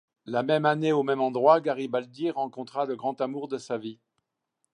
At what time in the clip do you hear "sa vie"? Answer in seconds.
3.59-3.99